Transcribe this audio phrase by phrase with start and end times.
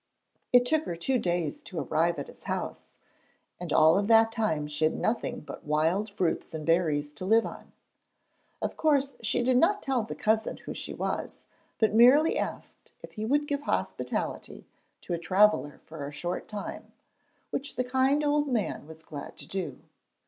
[0.51, 2.87] It took her two days to arrive at his house,
[3.59, 7.71] and all that time she had nothing but wild fruits and berries to live on.
[8.63, 11.45] Of course she did not tell the cousin who she was,
[11.77, 14.65] but merely asked if he would give hospitality
[15.01, 16.93] to a traveller for a short time,
[17.51, 19.81] which the kind old man was glad to do.